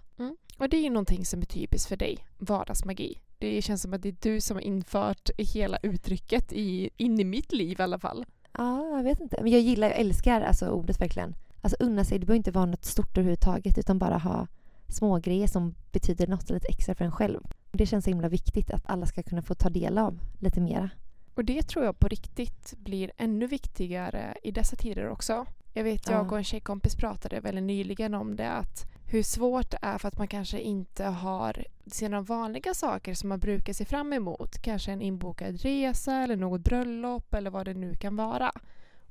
Och 0.59 0.69
det 0.69 0.76
är 0.76 0.83
ju 0.83 0.91
någonting 0.91 1.25
som 1.25 1.41
är 1.41 1.47
typiskt 1.47 1.88
för 1.88 1.97
dig, 1.97 2.19
vardagsmagi. 2.38 3.19
Det 3.38 3.62
känns 3.62 3.83
som 3.83 3.93
att 3.93 4.02
det 4.02 4.09
är 4.09 4.17
du 4.21 4.41
som 4.41 4.57
har 4.57 4.62
infört 4.62 5.31
hela 5.38 5.79
uttrycket 5.83 6.52
i, 6.52 6.91
in 6.97 7.21
i 7.21 7.25
mitt 7.25 7.52
liv 7.52 7.81
i 7.81 7.83
alla 7.83 7.99
fall. 7.99 8.25
Ja, 8.59 8.97
jag 8.97 9.05
vet 9.05 9.21
inte. 9.21 9.43
Men 9.43 9.52
jag 9.52 9.61
gillar, 9.61 9.88
jag 9.88 9.99
älskar 9.99 10.41
alltså 10.41 10.69
ordet 10.69 11.00
verkligen. 11.00 11.35
Alltså 11.64 11.76
unna 11.81 12.04
sig, 12.04 12.19
det 12.19 12.26
behöver 12.26 12.37
inte 12.37 12.50
vara 12.50 12.66
något 12.66 12.85
stort 12.85 13.19
överhuvudtaget 13.19 13.78
utan 13.78 13.99
bara 13.99 14.19
ha 14.19 14.47
små 14.88 15.19
grejer 15.19 15.47
som 15.47 15.75
betyder 15.92 16.26
något 16.26 16.50
lite 16.50 16.69
extra 16.69 16.95
för 16.95 17.04
en 17.04 17.12
själv. 17.12 17.40
Det 17.73 17.87
känns 17.87 18.04
så 18.04 18.11
himla 18.11 18.28
viktigt 18.28 18.71
att 18.71 18.83
alla 18.87 19.07
ska 19.07 19.23
kunna 19.23 19.42
få 19.42 19.54
ta 19.54 19.69
del 19.71 19.99
av 19.99 20.21
lite 20.38 20.61
mera. 20.61 20.90
Och 21.35 21.45
det 21.45 21.62
tror 21.62 21.85
jag 21.85 21.99
på 21.99 22.09
riktigt 22.09 22.75
blir 22.78 23.12
ännu 23.16 23.47
viktigare 23.47 24.35
i 24.42 24.50
dessa 24.50 24.76
tider 24.76 25.09
också. 25.09 25.47
Jag 25.73 25.85
vet, 25.85 26.09
jag 26.09 26.26
Ja. 26.26 26.31
och 26.31 26.38
en 26.38 26.45
tjejkompis 26.45 26.97
pratade 26.97 27.40
väldigt 27.40 27.64
nyligen 27.64 28.14
om 28.14 28.37
det 28.37 28.50
att 28.50 28.87
hur 29.07 29.23
svårt 29.23 29.71
det 29.71 29.78
är 29.83 29.99
för 29.99 30.09
att 30.09 30.19
man 30.19 30.28
kanske 30.28 30.61
inte 30.61 31.04
har 31.04 31.64
sina 31.87 32.21
vanliga 32.21 32.75
saker 32.75 33.14
som 33.14 33.28
man 33.28 33.40
brukar 33.40 33.73
se 33.73 33.85
fram 33.85 34.12
emot. 34.12 34.59
Kanske 34.59 34.92
en 34.92 35.02
inbokad 35.02 35.61
resa 35.61 36.14
eller 36.14 36.37
något 36.37 36.61
bröllop 36.61 37.35
eller 37.35 37.50
vad 37.50 37.66
det 37.66 37.75
nu 37.75 37.95
kan 37.95 38.16
vara. 38.16 38.52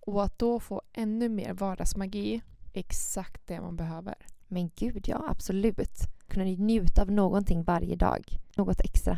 Och 0.01 0.24
att 0.24 0.39
då 0.39 0.60
få 0.60 0.81
ännu 0.93 1.29
mer 1.29 1.53
vardagsmagi, 1.53 2.41
exakt 2.74 3.48
det 3.48 3.62
man 3.62 3.75
behöver. 3.75 4.15
Men 4.48 4.72
gud, 4.75 5.05
ja 5.08 5.25
absolut. 5.29 6.00
Kunna 6.27 6.46
njuta 6.46 7.01
av 7.01 7.12
någonting 7.12 7.63
varje 7.63 7.96
dag. 7.96 8.25
Något 8.55 8.79
extra. 8.79 9.17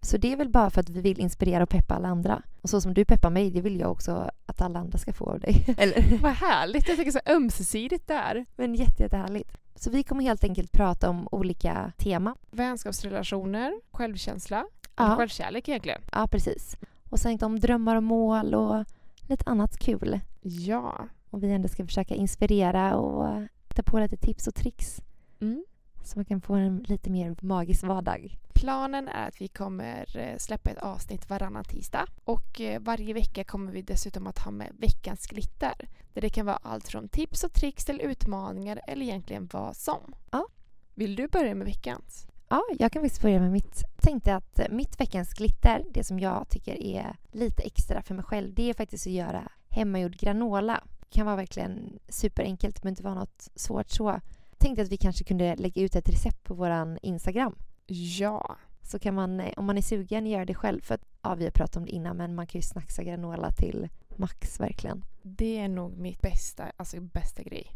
Så 0.00 0.16
det 0.16 0.32
är 0.32 0.36
väl 0.36 0.48
bara 0.48 0.70
för 0.70 0.80
att 0.80 0.88
vi 0.88 1.00
vill 1.00 1.20
inspirera 1.20 1.62
och 1.62 1.68
peppa 1.68 1.94
alla 1.94 2.08
andra. 2.08 2.42
Och 2.62 2.70
så 2.70 2.80
som 2.80 2.94
du 2.94 3.04
peppar 3.04 3.30
mig, 3.30 3.50
det 3.50 3.60
vill 3.60 3.80
jag 3.80 3.90
också 3.90 4.30
att 4.46 4.60
alla 4.60 4.78
andra 4.78 4.98
ska 4.98 5.12
få 5.12 5.30
av 5.30 5.40
dig. 5.40 5.64
Eller? 5.78 6.18
Vad 6.18 6.32
härligt, 6.32 6.88
jag 6.88 6.96
tycker 6.96 7.10
så 7.10 7.20
ömsesidigt 7.26 8.08
där. 8.08 8.46
Men 8.56 8.74
jätte, 8.74 9.02
jättehärligt. 9.02 9.58
Så 9.74 9.90
vi 9.90 10.02
kommer 10.02 10.22
helt 10.22 10.44
enkelt 10.44 10.72
prata 10.72 11.10
om 11.10 11.28
olika 11.30 11.92
tema. 11.96 12.36
Vänskapsrelationer, 12.50 13.80
självkänsla, 13.90 14.64
Ja. 14.96 15.16
självkärlek 15.16 15.68
egentligen. 15.68 16.00
Ja, 16.12 16.26
precis. 16.30 16.76
Och 17.10 17.18
sen 17.18 17.38
om 17.42 17.60
drömmar 17.60 17.96
och 17.96 18.02
mål 18.02 18.54
och 18.54 18.84
lite 19.32 19.50
annat 19.50 19.78
kul. 19.78 20.20
Ja. 20.40 21.08
Och 21.30 21.42
vi 21.42 21.50
ändå 21.52 21.68
ska 21.68 21.86
försöka 21.86 22.14
inspirera 22.14 22.96
och 22.96 23.42
ta 23.74 23.82
på 23.82 23.98
lite 23.98 24.16
tips 24.16 24.46
och 24.46 24.54
tricks 24.54 25.00
Mm. 25.40 25.64
så 26.04 26.18
man 26.18 26.24
kan 26.24 26.40
få 26.40 26.54
en 26.54 26.78
lite 26.88 27.10
mer 27.10 27.36
magisk 27.40 27.82
vardag. 27.84 28.38
Planen 28.54 29.08
är 29.08 29.28
att 29.28 29.40
vi 29.40 29.48
kommer 29.48 30.16
eh, 30.18 30.36
släppa 30.38 30.70
ett 30.70 30.78
avsnitt 30.78 31.30
varannan 31.30 31.64
tisdag. 31.64 32.06
Och 32.24 32.60
eh, 32.60 32.80
varje 32.80 33.14
vecka 33.14 33.44
kommer 33.44 33.72
vi 33.72 33.82
dessutom 33.82 34.26
att 34.26 34.38
ha 34.38 34.50
med 34.50 34.72
veckans 34.78 35.26
glitter. 35.26 35.88
Där 36.12 36.20
det 36.20 36.30
kan 36.30 36.46
vara 36.46 36.56
allt 36.62 36.88
från 36.88 37.08
tips 37.08 37.44
och 37.44 37.52
tricks 37.52 37.84
till 37.84 38.00
utmaningar 38.00 38.80
eller 38.86 39.02
egentligen 39.02 39.48
vad 39.52 39.76
som. 39.76 40.14
Ja. 40.30 40.46
Vill 40.94 41.16
du 41.16 41.28
börja 41.28 41.54
med 41.54 41.66
veckans? 41.66 42.26
Ja, 42.52 42.62
jag 42.78 42.92
kan 42.92 43.02
faktiskt 43.02 43.22
börja 43.22 43.40
med 43.40 43.52
mitt. 43.52 43.84
Jag 43.94 44.02
tänkte 44.02 44.34
att 44.34 44.58
eh, 44.58 44.66
mitt 44.70 45.00
veckans 45.00 45.34
glitter, 45.34 45.84
det 45.90 46.04
som 46.04 46.20
jag 46.20 46.48
tycker 46.48 46.82
är 46.82 47.16
lite 47.30 47.62
extra 47.62 48.02
för 48.02 48.14
mig 48.14 48.24
själv, 48.24 48.54
det 48.54 48.70
är 48.70 48.74
faktiskt 48.74 49.06
att 49.06 49.12
göra 49.12 49.48
hemmagjord 49.68 50.16
granola. 50.16 50.80
Det 51.00 51.14
kan 51.14 51.26
vara 51.26 51.36
verkligen 51.36 51.98
superenkelt, 52.08 52.74
det 52.74 52.82
behöver 52.82 52.92
inte 52.92 53.02
vara 53.02 53.14
något 53.14 53.48
svårt 53.54 53.90
så. 53.90 54.20
Tänkte 54.58 54.82
att 54.82 54.88
vi 54.88 54.96
kanske 54.96 55.24
kunde 55.24 55.56
lägga 55.56 55.82
ut 55.82 55.96
ett 55.96 56.08
recept 56.08 56.44
på 56.44 56.54
våran 56.54 56.98
Instagram. 57.02 57.54
Ja. 57.86 58.56
Så 58.82 58.98
kan 58.98 59.14
man, 59.14 59.40
eh, 59.40 59.52
om 59.56 59.66
man 59.66 59.78
är 59.78 59.82
sugen, 59.82 60.26
göra 60.26 60.44
det 60.44 60.54
själv. 60.54 60.80
För 60.80 60.94
att, 60.94 61.04
ja, 61.22 61.34
vi 61.34 61.44
har 61.44 61.50
pratat 61.50 61.76
om 61.76 61.84
det 61.84 61.90
innan, 61.90 62.16
men 62.16 62.34
man 62.34 62.46
kan 62.46 62.58
ju 62.58 62.62
snacksa 62.62 63.02
granola 63.02 63.50
till 63.50 63.88
max 64.16 64.60
verkligen. 64.60 65.04
Det 65.22 65.58
är 65.58 65.68
nog 65.68 65.98
mitt 65.98 66.20
bästa, 66.20 66.64
alltså 66.76 67.00
bästa 67.00 67.42
grej. 67.42 67.66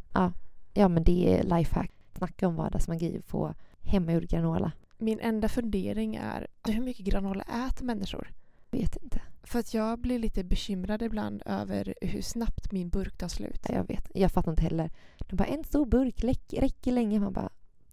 Ja, 0.75 0.89
men 0.89 1.05
det 1.05 1.39
är 1.39 1.43
lifehack. 1.43 1.91
Snacka 2.19 2.49
om 2.49 2.57
vardagsmagi 2.57 3.21
på 3.29 3.55
hemmagjord 3.87 4.29
granola. 4.29 4.73
Min 4.99 5.21
enda 5.21 5.49
fundering 5.49 6.17
är 6.17 6.47
hur 6.69 6.83
mycket 6.83 7.07
granola 7.07 7.43
äter 7.43 7.85
människor? 7.85 8.33
Vet 8.71 8.97
inte. 8.97 9.21
För 9.43 9.59
att 9.59 9.75
jag 9.75 9.99
blir 9.99 10.19
lite 10.19 10.45
bekymrad 10.45 11.03
ibland 11.03 11.43
över 11.47 11.95
hur 12.01 12.23
snabbt 12.23 12.73
min 12.73 12.89
burk 12.89 13.17
tar 13.17 13.29
slut. 13.29 13.67
Jag 13.69 13.89
vet. 13.89 14.11
Jag 14.15 14.33
fattar 14.33 14.51
inte 14.51 14.63
heller. 14.63 14.91
De 15.19 15.37
bara, 15.37 15.49
en 15.49 15.65
stor 15.65 15.87
burk 15.87 16.25
räcker, 16.53 16.93
länge. 16.93 17.21
Man 17.21 17.33
bara, 17.33 17.51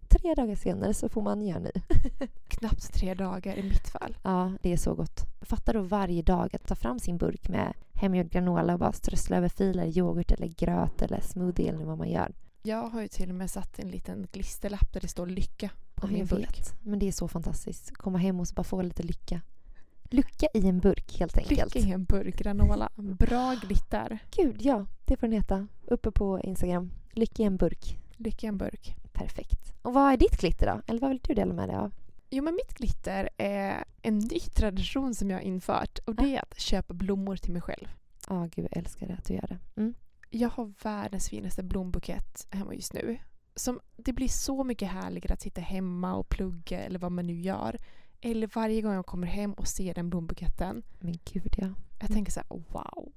tre 0.08 0.34
dagar 0.34 0.56
senare 0.56 0.94
så 0.94 1.10
får 1.10 1.22
man 1.22 1.42
göra 1.42 1.60
ny. 1.60 1.72
Knappt 2.48 2.94
tre 2.94 3.14
dagar 3.14 3.56
i 3.56 3.64
mitt 3.64 3.88
fall. 3.88 4.18
Ja, 4.24 4.52
det 4.62 4.74
är 4.74 4.78
så 4.78 4.94
gott. 4.94 5.20
Fattar 5.42 5.74
då 5.74 5.82
varje 5.82 6.22
dag 6.22 6.56
att 6.56 6.68
ta 6.68 6.76
fram 6.76 7.00
sin 7.00 7.18
burk 7.18 7.50
med 7.50 7.74
hemgjord 7.94 8.30
granola 8.30 8.74
och 8.74 8.80
bara 8.80 8.92
strössla 8.92 9.38
över 9.38 9.50
filer, 9.50 9.98
yoghurt 9.98 10.32
eller 10.32 10.48
gröt 10.48 11.02
eller 11.02 11.22
smoothie 11.22 11.70
eller 11.70 11.86
vad 11.86 11.98
man 11.98 12.10
gör. 12.10 12.32
Jag 12.66 12.90
har 12.90 13.02
ju 13.02 13.08
till 13.08 13.30
och 13.30 13.36
med 13.36 13.50
satt 13.52 13.80
en 13.80 13.88
liten 13.92 14.28
klisterlapp 14.28 14.94
där 14.94 15.02
det 15.02 15.08
står 15.08 15.28
lycka 15.28 15.70
på 15.96 16.08
Ja, 16.08 16.12
min 16.12 16.26
burk. 16.26 16.60
vet. 16.60 16.76
Men 16.84 17.00
det 17.00 17.08
är 17.08 17.12
så 17.12 17.28
fantastiskt. 17.28 17.92
Komma 17.98 18.18
hem 18.18 18.40
och 18.40 18.48
så 18.48 18.54
bara 18.54 18.64
få 18.64 18.82
lite 18.82 19.04
lycka. 19.04 19.42
Lycka 20.04 20.48
i 20.54 20.68
en 20.68 20.80
burk 20.80 21.20
helt 21.20 21.38
enkelt. 21.38 21.76
Lycka 21.76 21.88
i 21.88 21.92
en 21.92 22.04
burk 22.04 22.36
granola. 22.38 22.90
Bra 22.96 23.56
glitter. 23.62 24.20
Gud, 24.36 24.56
ja. 24.62 24.86
Det 25.06 25.18
får 25.18 25.28
den 25.28 25.32
heta. 25.36 25.68
Uppe 25.86 26.12
på 26.12 26.40
Instagram. 26.42 26.92
Lycka 27.12 27.44
i 27.44 27.46
en 27.46 27.58
burk. 27.58 27.98
Lycka 28.18 28.48
i 28.48 28.50
en 28.50 28.58
burk. 28.58 28.96
Perfekt. 29.14 29.74
Och 29.82 29.94
vad 29.94 30.14
är 30.14 30.18
ditt 30.18 30.38
glitter 30.42 30.66
då? 30.66 30.82
Eller 30.88 31.00
vad 31.02 31.10
vill 31.10 31.20
du 31.24 31.34
dela 31.34 31.54
med 31.54 31.70
dig 31.70 31.76
av? 31.78 31.92
Jo 32.30 32.44
men 32.44 32.54
mitt 32.56 32.74
glitter 32.78 33.30
är 33.38 33.84
en 34.02 34.18
ny 34.20 34.40
tradition 34.40 35.16
som 35.16 35.30
jag 35.30 35.38
har 35.38 35.44
infört 35.44 36.00
och 36.00 36.16
det 36.16 36.36
är 36.36 36.42
att 36.42 36.60
köpa 36.60 36.94
blommor 36.94 37.36
till 37.36 37.52
mig 37.54 37.62
själv. 37.62 37.88
Ja, 38.30 38.48
gud 38.56 38.68
jag 38.72 38.78
älskar 38.78 39.08
det 39.08 39.14
att 39.14 39.26
du 39.26 39.34
gör 39.34 39.48
det. 39.48 39.82
Mm. 39.82 39.94
Jag 40.36 40.50
har 40.50 40.74
världens 40.84 41.30
finaste 41.30 41.64
blombukett 41.64 42.48
hemma 42.50 42.74
just 42.74 42.94
nu. 42.94 43.18
Som, 43.56 43.80
det 43.96 44.14
blir 44.14 44.28
så 44.28 44.64
mycket 44.64 44.88
härligare 44.88 45.34
att 45.34 45.42
sitta 45.42 45.62
hemma 45.62 46.16
och 46.16 46.30
plugga 46.30 46.80
eller 46.80 47.00
vad 47.00 47.12
man 47.12 47.28
nu 47.28 47.40
gör. 47.40 47.80
Eller 48.22 48.50
varje 48.56 48.82
gång 48.82 48.94
jag 48.94 49.06
kommer 49.06 49.28
hem 49.28 49.54
och 49.54 49.68
ser 49.68 49.94
den 49.94 50.10
blombuketten. 50.10 50.84
Men 51.00 51.20
gud 51.34 51.56
ja. 51.58 51.68
Jag 52.00 52.12
tänker 52.12 52.32
så 52.32 52.40
här, 52.40 52.48
wow. 52.50 53.12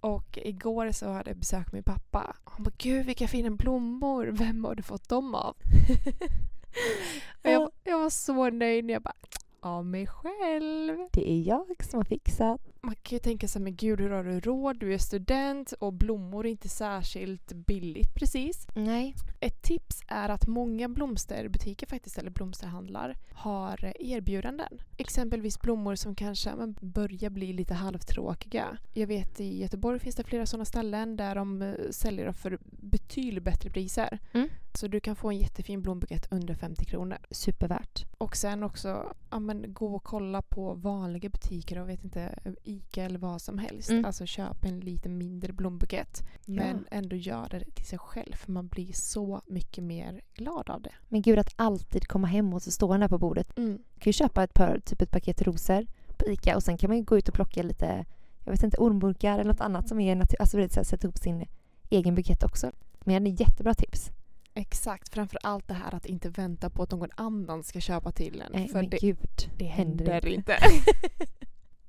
Och 0.00 0.38
igår 0.42 0.92
så 0.92 1.12
hade 1.12 1.30
jag 1.30 1.38
besökt 1.38 1.72
min 1.72 1.82
pappa. 1.82 2.36
Han 2.44 2.62
bara, 2.62 2.74
gud 2.78 3.06
vilka 3.06 3.28
fina 3.28 3.50
blommor. 3.50 4.26
Vem 4.26 4.64
har 4.64 4.74
du 4.74 4.82
fått 4.82 5.08
dem 5.08 5.34
av? 5.34 5.56
och 7.42 7.50
jag, 7.50 7.70
jag 7.84 7.98
var 7.98 8.10
så 8.10 8.50
nöjd 8.50 8.84
när 8.84 8.94
jag 8.94 9.02
bara, 9.02 9.16
av 9.60 9.86
mig 9.86 10.06
själv. 10.06 11.08
Det 11.12 11.30
är 11.32 11.42
jag 11.42 11.84
som 11.84 11.98
har 11.98 12.04
fixat. 12.04 12.73
Man 12.84 12.94
kan 13.02 13.16
ju 13.16 13.20
tänka 13.20 13.48
sig, 13.48 13.62
men 13.62 13.76
gud 13.76 14.00
hur 14.00 14.10
har 14.10 14.24
du 14.24 14.40
råd? 14.40 14.78
Du 14.78 14.94
är 14.94 14.98
student 14.98 15.72
och 15.72 15.92
blommor 15.92 16.46
är 16.46 16.50
inte 16.50 16.68
särskilt 16.68 17.52
billigt 17.52 18.14
precis. 18.14 18.66
Nej. 18.74 19.14
Ett 19.40 19.62
tips 19.62 20.02
är 20.08 20.28
att 20.28 20.46
många 20.46 20.88
blomsterbutiker 20.88 21.86
faktiskt, 21.86 22.18
eller 22.18 22.30
blomsterhandlar, 22.30 23.16
har 23.32 23.92
erbjudanden. 24.00 24.78
Exempelvis 24.96 25.60
blommor 25.60 25.94
som 25.94 26.14
kanske 26.14 26.54
men, 26.54 26.76
börjar 26.80 27.30
bli 27.30 27.52
lite 27.52 27.74
halvtråkiga. 27.74 28.78
Jag 28.94 29.06
vet 29.06 29.40
i 29.40 29.60
Göteborg 29.60 29.98
finns 29.98 30.16
det 30.16 30.24
flera 30.24 30.46
sådana 30.46 30.64
ställen 30.64 31.16
där 31.16 31.34
de 31.34 31.62
eh, 31.62 31.74
säljer 31.90 32.24
dem 32.24 32.34
för 32.34 32.58
betydligt 32.64 33.44
bättre 33.44 33.70
priser. 33.70 34.18
Mm. 34.32 34.48
Så 34.78 34.88
du 34.88 35.00
kan 35.00 35.16
få 35.16 35.30
en 35.30 35.38
jättefin 35.38 35.82
blombukett 35.82 36.32
under 36.32 36.54
50 36.54 36.84
kronor. 36.84 37.18
Supervärt. 37.30 38.04
Och 38.18 38.36
sen 38.36 38.62
också 38.62 39.14
ja, 39.30 39.38
men, 39.38 39.74
gå 39.74 39.94
och 39.94 40.04
kolla 40.04 40.42
på 40.42 40.74
vanliga 40.74 41.28
butiker 41.28 41.78
och 41.78 41.88
vet 41.88 42.04
inte, 42.04 42.38
Ica 42.62 43.02
eller 43.02 43.18
vad 43.18 43.42
som 43.42 43.58
helst. 43.58 43.90
Mm. 43.90 44.04
Alltså 44.04 44.26
köp 44.26 44.64
en 44.64 44.80
lite 44.80 45.08
mindre 45.08 45.52
blombukett. 45.52 46.22
Men 46.46 46.86
ändå 46.90 47.16
göra 47.16 47.58
det 47.58 47.70
till 47.74 47.84
sig 47.84 47.98
själv 47.98 48.32
för 48.34 48.52
man 48.52 48.68
blir 48.68 48.92
så 48.92 49.40
mycket 49.46 49.84
mer 49.84 50.20
glad 50.34 50.70
av 50.70 50.82
det. 50.82 50.92
Men 51.08 51.22
gud 51.22 51.38
att 51.38 51.54
alltid 51.56 52.08
komma 52.08 52.26
hem 52.26 52.54
och 52.54 52.62
så 52.62 52.70
står 52.70 52.88
den 52.88 53.00
där 53.00 53.08
på 53.08 53.18
bordet. 53.18 53.58
Mm. 53.58 53.70
Man 53.70 54.00
kan 54.00 54.10
ju 54.10 54.12
köpa 54.12 54.44
ett, 54.44 54.54
par, 54.54 54.80
typ 54.84 55.02
ett 55.02 55.10
paket 55.10 55.42
rosor 55.42 55.86
på 56.16 56.26
Ica 56.26 56.56
och 56.56 56.62
sen 56.62 56.76
kan 56.76 56.90
man 56.90 56.96
ju 56.96 57.04
gå 57.04 57.18
ut 57.18 57.28
och 57.28 57.34
plocka 57.34 57.62
lite, 57.62 58.04
jag 58.44 58.52
vet 58.52 58.62
inte, 58.62 58.76
ormburkar 58.76 59.34
eller 59.34 59.44
något 59.50 59.60
annat 59.60 59.88
som 59.88 60.00
är 60.00 60.16
natur- 60.16 60.40
alltså, 60.40 60.56
du 60.56 60.68
sätta 60.68 61.06
ihop 61.06 61.18
sin 61.18 61.46
egen 61.90 62.14
bukett 62.14 62.42
också. 62.42 62.70
Men 63.04 63.24
det 63.24 63.30
är 63.30 63.40
jättebra 63.40 63.74
tips. 63.74 64.10
Exakt, 64.54 65.14
framför 65.14 65.38
allt 65.42 65.68
det 65.68 65.74
här 65.74 65.94
att 65.94 66.06
inte 66.06 66.28
vänta 66.28 66.70
på 66.70 66.82
att 66.82 66.90
någon 66.90 67.10
annan 67.16 67.62
ska 67.64 67.80
köpa 67.80 68.12
till 68.12 68.40
en. 68.40 68.52
Nej, 68.52 68.68
för 68.68 68.74
men 68.74 68.90
det, 68.90 68.98
gud. 69.00 69.50
det 69.58 69.64
händer 69.64 70.26
inte. 70.26 70.56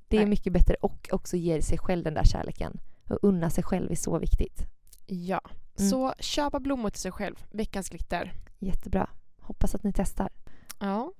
Det 0.08 0.18
är 0.18 0.22
Nej. 0.22 0.30
mycket 0.30 0.54
bättre 0.54 0.76
och 0.82 1.10
också 1.12 1.38
ge 1.38 1.62
sig 1.62 1.78
själv 1.78 2.04
den 2.04 2.14
där 2.14 2.24
kärleken. 2.24 2.80
Och 3.10 3.18
unna 3.22 3.50
sig 3.50 3.64
själv 3.64 3.92
är 3.92 3.96
så 3.96 4.20
viktigt. 4.20 4.62
ja, 5.06 5.42
Mm. 5.80 5.90
så 5.90 6.14
köpa 6.20 6.60
blommor 6.60 6.90
till 6.90 7.02
sig 7.02 7.12
själv. 7.12 7.36
Veckans 7.52 7.90
glitter. 7.90 8.34
Jättebra. 8.60 9.10
Hoppas 9.42 9.76
att 9.76 9.84
ni 9.84 9.94
testar. 9.94 10.30
Ja. 10.80 11.12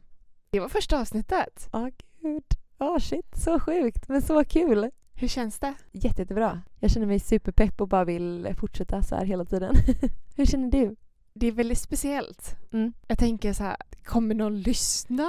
Det 0.50 0.60
var 0.60 0.70
första 0.70 1.02
avsnittet. 1.02 1.70
Ja, 1.72 1.90
gud. 2.22 2.44
Ja, 2.78 3.00
shit. 3.00 3.38
Så 3.38 3.60
sjukt, 3.60 4.08
men 4.08 4.22
så 4.22 4.44
kul. 4.46 4.90
Hur 5.14 5.28
känns 5.28 5.60
det? 5.60 5.74
Jätte, 5.92 6.22
jättebra. 6.22 6.62
Jag 6.80 6.92
känner 6.92 7.08
mig 7.08 7.20
superpepp 7.20 7.82
och 7.82 7.88
bara 7.88 8.06
vill 8.06 8.54
fortsätta 8.60 9.04
så 9.04 9.16
här 9.16 9.26
hela 9.26 9.46
tiden. 9.46 9.76
Hur 10.36 10.46
känner 10.46 10.72
du? 10.72 10.96
Det 11.38 11.48
är 11.48 11.52
väldigt 11.52 11.78
speciellt. 11.80 12.56
Mm. 12.72 12.94
Jag 13.08 13.18
tänker 13.18 13.54
så 13.54 13.64
här, 13.64 13.78
kommer 14.04 14.36
någon 14.36 14.62
lyssna? 14.62 15.28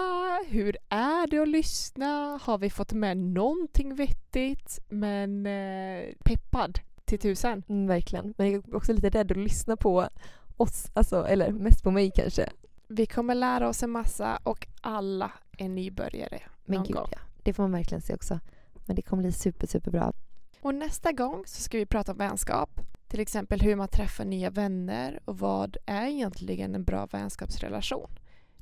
Hur 0.49 0.77
är 0.89 1.27
det 1.27 1.39
att 1.39 1.49
lyssna? 1.49 2.41
Har 2.43 2.59
vi 2.59 2.71
fått 2.71 2.93
med 2.93 3.17
någonting 3.17 3.95
vettigt? 3.95 4.79
Men 4.89 5.47
eh, 5.47 6.05
peppad 6.25 6.79
till 7.05 7.19
tusen. 7.19 7.63
Mm, 7.69 7.87
verkligen. 7.87 8.35
Men 8.39 8.53
jag 8.53 8.69
är 8.69 8.77
också 8.77 8.93
lite 8.93 9.11
rädd 9.11 9.31
att 9.31 9.37
lyssna 9.37 9.77
på 9.77 10.09
oss, 10.57 10.91
alltså, 10.95 11.27
eller 11.27 11.53
mest 11.53 11.83
på 11.83 11.91
mig 11.91 12.11
kanske. 12.15 12.51
Vi 12.89 13.07
kommer 13.07 13.35
lära 13.35 13.69
oss 13.69 13.83
en 13.83 13.91
massa 13.91 14.39
och 14.43 14.67
alla 14.81 15.33
är 15.59 15.69
nybörjare 15.69 16.41
Men 16.65 16.77
någon 16.77 16.87
gud, 16.87 16.97
gång. 16.97 17.09
ja. 17.11 17.19
Det 17.43 17.53
får 17.53 17.63
man 17.63 17.73
verkligen 17.73 18.03
se 18.03 18.15
också. 18.15 18.41
Men 18.87 18.97
det 18.97 19.03
kommer 19.03 19.23
bli 19.23 19.33
super, 19.33 19.67
superbra. 19.67 20.13
Och 20.61 20.75
nästa 20.75 21.13
gång 21.13 21.43
så 21.47 21.63
ska 21.63 21.79
vi 21.79 21.87
prata 21.87 22.13
om 22.13 22.19
vänskap. 22.19 22.81
Till 23.09 23.21
exempel 23.21 23.61
hur 23.61 23.77
man 23.77 23.89
träffar 23.89 24.25
nya 24.25 24.51
vänner 24.51 25.21
och 25.25 25.39
vad 25.39 25.77
är 25.87 26.07
egentligen 26.07 26.75
en 26.75 26.85
bra 26.85 27.07
vänskapsrelation? 27.07 28.11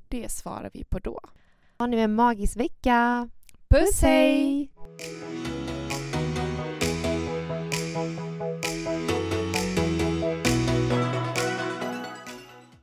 Det 0.08 0.30
svarar 0.30 0.70
vi 0.74 0.84
på 0.84 0.98
då. 0.98 1.20
Ha 1.78 1.86
nu 1.86 2.00
en 2.00 2.14
magisk 2.14 2.56
vecka! 2.56 3.28
Puss 3.68 4.02
hej! 4.02 4.70